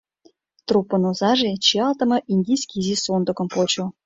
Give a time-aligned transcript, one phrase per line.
[0.67, 3.85] “Труппын озаже” чиялтыме индийский изи сондыкым почо.